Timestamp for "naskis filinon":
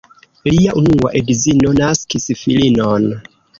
1.83-3.09